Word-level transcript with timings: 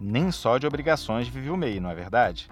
Nem 0.00 0.30
só 0.32 0.56
de 0.56 0.66
obrigações 0.66 1.28
vive 1.28 1.50
o 1.50 1.56
MEI, 1.58 1.78
não 1.78 1.90
é 1.90 1.94
verdade? 1.94 2.48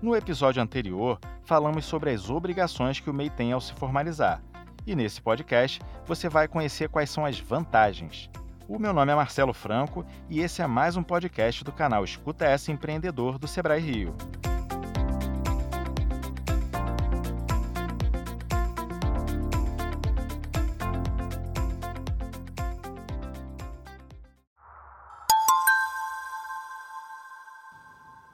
No 0.00 0.16
episódio 0.16 0.62
anterior, 0.62 1.18
falamos 1.42 1.84
sobre 1.84 2.10
as 2.10 2.30
obrigações 2.30 3.00
que 3.00 3.10
o 3.10 3.12
MEI 3.12 3.28
tem 3.28 3.52
ao 3.52 3.60
se 3.60 3.74
formalizar. 3.74 4.42
E 4.86 4.96
nesse 4.96 5.20
podcast, 5.20 5.80
você 6.06 6.26
vai 6.26 6.48
conhecer 6.48 6.88
quais 6.88 7.10
são 7.10 7.26
as 7.26 7.38
vantagens. 7.38 8.30
O 8.66 8.78
meu 8.78 8.94
nome 8.94 9.12
é 9.12 9.14
Marcelo 9.14 9.52
Franco 9.52 10.06
e 10.30 10.40
esse 10.40 10.62
é 10.62 10.66
mais 10.66 10.96
um 10.96 11.02
podcast 11.02 11.62
do 11.62 11.70
canal 11.70 12.02
Escuta 12.02 12.46
Essa 12.46 12.72
Empreendedor 12.72 13.38
do 13.38 13.46
Sebrae 13.46 13.80
Rio. 13.80 14.14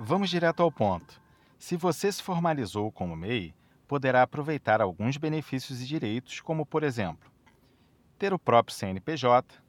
Vamos 0.04 0.30
direto 0.30 0.64
ao 0.64 0.72
ponto. 0.72 1.22
Se 1.56 1.76
você 1.76 2.10
se 2.10 2.20
formalizou 2.20 2.90
como 2.90 3.14
MEI, 3.14 3.54
poderá 3.86 4.22
aproveitar 4.22 4.80
alguns 4.80 5.16
benefícios 5.16 5.80
e 5.80 5.86
direitos, 5.86 6.40
como, 6.40 6.66
por 6.66 6.82
exemplo, 6.82 7.30
ter 8.18 8.34
o 8.34 8.38
próprio 8.38 8.74
CNPJ, 8.74 9.62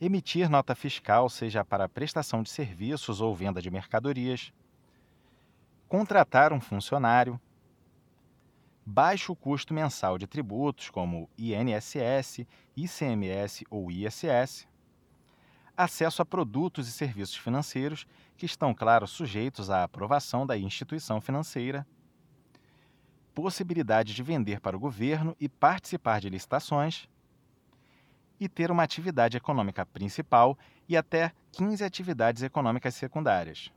emitir 0.00 0.50
nota 0.50 0.74
fiscal, 0.74 1.28
seja 1.28 1.64
para 1.64 1.88
prestação 1.88 2.42
de 2.42 2.50
serviços 2.50 3.20
ou 3.20 3.32
venda 3.32 3.62
de 3.62 3.70
mercadorias, 3.70 4.52
contratar 5.86 6.52
um 6.52 6.60
funcionário, 6.60 7.40
baixo 8.84 9.36
custo 9.36 9.72
mensal 9.72 10.18
de 10.18 10.26
tributos 10.26 10.90
como 10.90 11.30
INSS, 11.38 12.48
ICMS 12.76 13.64
ou 13.70 13.92
ISS, 13.92 14.66
acesso 15.82 16.20
a 16.20 16.26
produtos 16.26 16.86
e 16.88 16.92
serviços 16.92 17.36
financeiros 17.36 18.06
que 18.36 18.44
estão, 18.44 18.74
claro, 18.74 19.06
sujeitos 19.06 19.70
à 19.70 19.82
aprovação 19.82 20.46
da 20.46 20.56
instituição 20.56 21.20
financeira, 21.20 21.86
possibilidade 23.34 24.14
de 24.14 24.22
vender 24.22 24.60
para 24.60 24.76
o 24.76 24.80
governo 24.80 25.34
e 25.40 25.48
participar 25.48 26.20
de 26.20 26.28
licitações 26.28 27.08
e 28.38 28.48
ter 28.48 28.70
uma 28.70 28.82
atividade 28.82 29.36
econômica 29.36 29.86
principal 29.86 30.58
e 30.86 30.96
até 30.96 31.32
15 31.52 31.82
atividades 31.82 32.42
econômicas 32.42 32.94
secundárias. 32.94 33.72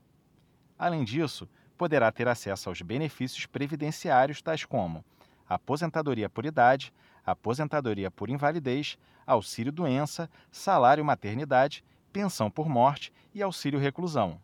Além 0.77 1.05
disso, 1.05 1.47
poderá 1.77 2.11
ter 2.11 2.27
acesso 2.27 2.67
aos 2.67 2.81
benefícios 2.81 3.45
previdenciários 3.45 4.41
tais 4.41 4.65
como 4.65 5.05
aposentadoria 5.47 6.29
por 6.29 6.45
idade, 6.45 6.93
aposentadoria 7.25 8.11
por 8.11 8.29
invalidez, 8.29 8.97
auxílio-doença, 9.25 10.29
salário 10.51 11.05
maternidade, 11.05 11.83
pensão 12.13 12.49
por 12.49 12.69
morte 12.69 13.11
e 13.33 13.41
auxílio 13.41 13.79
reclusão. 13.79 14.39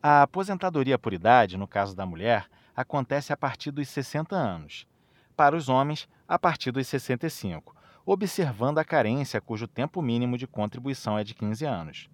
A 0.00 0.22
aposentadoria 0.22 0.98
por 0.98 1.12
idade, 1.12 1.56
no 1.56 1.66
caso 1.66 1.96
da 1.96 2.06
mulher, 2.06 2.48
acontece 2.76 3.32
a 3.32 3.36
partir 3.36 3.72
dos 3.72 3.88
60 3.88 4.36
anos 4.36 4.86
para 5.36 5.56
os 5.56 5.68
homens 5.68 6.08
a 6.28 6.38
partir 6.38 6.70
dos 6.70 6.86
65, 6.86 7.74
observando 8.06 8.78
a 8.78 8.84
carência 8.84 9.40
cujo 9.40 9.66
tempo 9.66 10.00
mínimo 10.00 10.38
de 10.38 10.46
contribuição 10.46 11.18
é 11.18 11.24
de 11.24 11.34
15 11.34 11.64
anos. 11.64 12.10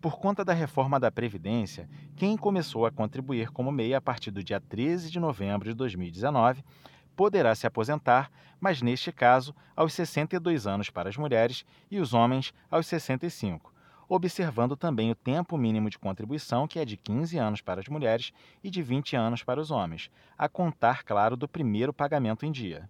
Por 0.00 0.18
conta 0.18 0.42
da 0.42 0.54
reforma 0.54 0.98
da 0.98 1.10
Previdência, 1.10 1.88
quem 2.16 2.36
começou 2.36 2.86
a 2.86 2.90
contribuir 2.90 3.50
como 3.50 3.70
MEI 3.70 3.94
a 3.94 4.00
partir 4.00 4.30
do 4.30 4.42
dia 4.42 4.58
13 4.58 5.10
de 5.10 5.20
novembro 5.20 5.68
de 5.68 5.74
2019 5.74 6.64
poderá 7.16 7.54
se 7.54 7.66
aposentar, 7.66 8.30
mas 8.60 8.82
neste 8.82 9.10
caso 9.10 9.54
aos 9.74 9.92
62 9.92 10.66
anos 10.66 10.90
para 10.90 11.08
as 11.08 11.16
mulheres 11.16 11.64
e 11.90 11.98
os 11.98 12.12
homens 12.14 12.52
aos 12.70 12.86
65, 12.86 13.72
observando 14.08 14.76
também 14.76 15.10
o 15.10 15.14
tempo 15.14 15.56
mínimo 15.56 15.88
de 15.88 15.98
contribuição, 15.98 16.66
que 16.66 16.78
é 16.78 16.84
de 16.84 16.96
15 16.96 17.38
anos 17.38 17.60
para 17.60 17.80
as 17.80 17.88
mulheres 17.88 18.32
e 18.62 18.70
de 18.70 18.82
20 18.82 19.16
anos 19.16 19.42
para 19.42 19.60
os 19.60 19.70
homens, 19.70 20.10
a 20.36 20.48
contar, 20.48 21.04
claro, 21.04 21.36
do 21.36 21.48
primeiro 21.48 21.92
pagamento 21.92 22.44
em 22.44 22.50
dia. 22.50 22.88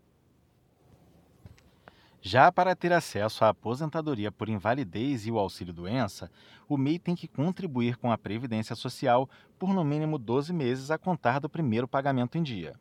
Já 2.22 2.52
para 2.52 2.76
ter 2.76 2.92
acesso 2.92 3.44
à 3.44 3.48
aposentadoria 3.48 4.30
por 4.30 4.48
invalidez 4.48 5.26
e 5.26 5.30
o 5.30 5.38
auxílio-doença, 5.38 6.30
o 6.68 6.76
MEI 6.76 6.98
tem 6.98 7.14
que 7.14 7.26
contribuir 7.26 7.96
com 7.96 8.12
a 8.12 8.18
Previdência 8.18 8.76
Social 8.76 9.28
por 9.58 9.72
no 9.72 9.82
mínimo 9.82 10.18
12 10.18 10.52
meses 10.52 10.90
a 10.90 10.98
contar 10.98 11.38
do 11.38 11.48
primeiro 11.48 11.88
pagamento 11.88 12.36
em 12.36 12.42
dia. 12.42 12.74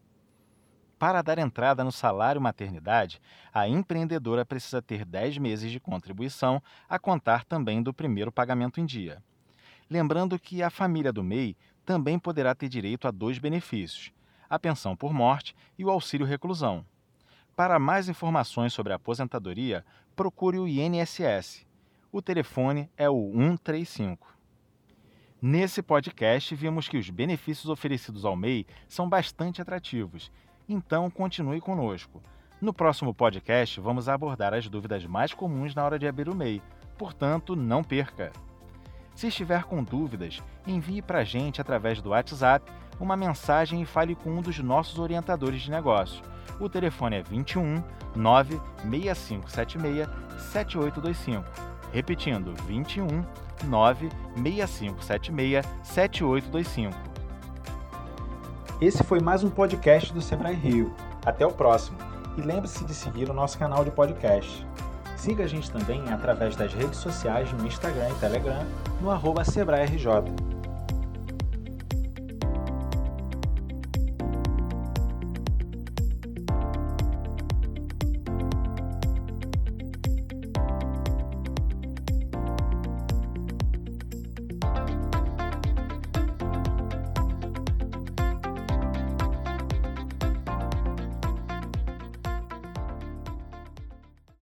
Para 1.00 1.22
dar 1.22 1.40
entrada 1.40 1.82
no 1.82 1.94
salário 1.94 2.42
maternidade, 2.42 3.22
a 3.54 3.66
empreendedora 3.70 4.46
precisa 4.46 4.82
ter 4.82 5.06
10 5.06 5.38
meses 5.38 5.72
de 5.72 5.80
contribuição, 5.80 6.62
a 6.90 7.00
contar 7.00 7.46
também 7.46 7.82
do 7.82 7.94
primeiro 7.94 8.34
pagamento 8.34 8.82
em 8.82 8.86
dia. 8.86 9.24
Lembrando 9.90 10.38
que 10.38 10.62
a 10.62 10.70
família 10.70 11.14
do 11.14 11.24
MEI 11.24 11.56
também 11.86 12.20
poderá 12.20 12.54
ter 12.54 12.68
direito 12.68 13.08
a 13.08 13.12
dois 13.12 13.40
benefícios: 13.40 14.12
a 14.50 14.60
pensão 14.60 14.94
por 14.94 15.14
morte 15.14 15.56
e 15.78 15.86
o 15.86 15.90
auxílio 15.90 16.28
reclusão. 16.28 16.86
Para 17.56 17.80
mais 17.80 18.10
informações 18.10 18.74
sobre 18.74 18.92
a 18.92 18.98
aposentadoria, 18.98 19.86
procure 20.18 20.60
o 20.60 20.68
INSS. 20.68 21.66
O 22.12 22.22
telefone 22.22 22.90
é 22.98 23.10
o 23.10 23.32
135. 23.32 24.38
Nesse 25.42 25.82
podcast, 25.82 26.54
vimos 26.54 26.90
que 26.90 26.98
os 26.98 27.10
benefícios 27.10 27.70
oferecidos 27.70 28.26
ao 28.26 28.36
MEI 28.36 28.68
são 28.90 29.08
bastante 29.08 29.62
atrativos 29.62 30.30
então, 30.70 31.10
continue 31.10 31.60
conosco. 31.60 32.22
No 32.62 32.74
próximo 32.74 33.14
podcast, 33.14 33.80
vamos 33.80 34.08
abordar 34.08 34.54
as 34.54 34.70
dúvidas 34.70 35.06
mais 35.06 35.34
comuns 35.34 35.74
na 35.74 35.84
hora 35.84 35.98
de 35.98 36.08
abrir 36.08 36.30
o 36.30 36.36
MEI, 36.36 36.62
portanto, 36.98 37.56
não 37.56 37.84
perca! 37.84 38.32
Se 39.16 39.28
estiver 39.28 39.64
com 39.64 39.84
dúvidas, 39.84 40.42
envie 40.66 41.02
para 41.02 41.20
a 41.20 41.24
gente 41.24 41.60
através 41.60 42.02
do 42.02 42.12
WhatsApp 42.12 42.72
uma 43.00 43.18
mensagem 43.18 43.82
e 43.82 43.86
fale 43.86 44.16
com 44.16 44.30
um 44.30 44.42
dos 44.42 44.60
nossos 44.60 45.00
orientadores 45.00 45.62
de 45.62 45.72
negócios. 45.72 46.22
O 46.60 46.70
telefone 46.70 47.18
é 47.18 47.24
21 47.24 47.84
96576 48.16 50.08
7825. 50.52 51.46
Repetindo, 51.92 52.54
21 52.66 53.26
96576 53.66 55.66
7825. 55.84 57.09
Esse 58.82 59.04
foi 59.04 59.20
mais 59.20 59.44
um 59.44 59.50
podcast 59.50 60.14
do 60.14 60.22
Sebrae 60.22 60.56
Rio. 60.56 60.94
Até 61.26 61.46
o 61.46 61.52
próximo. 61.52 61.98
E 62.38 62.42
lembre-se 62.42 62.86
de 62.86 62.94
seguir 62.94 63.30
o 63.30 63.34
nosso 63.34 63.60
canal 63.60 63.84
de 63.84 63.92
podcast. 63.92 64.66
Siga 65.18 65.44
a 65.44 65.48
gente 65.48 65.70
também 65.70 66.02
através 66.10 66.56
das 66.56 66.74
redes 66.74 66.98
sociais 66.98 67.52
no 67.52 67.68
Instagram 67.68 68.10
e 68.10 68.20
Telegram 68.22 68.66
no 69.02 69.12
arroba 69.12 69.44
SebraeRJ. 69.44 70.49